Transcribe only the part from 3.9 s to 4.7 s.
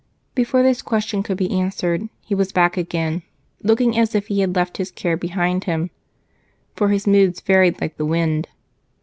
as if he had